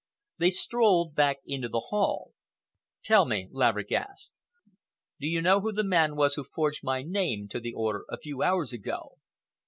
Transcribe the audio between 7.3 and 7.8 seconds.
to the